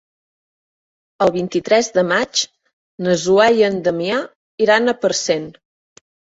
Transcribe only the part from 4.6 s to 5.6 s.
iran a Parcent.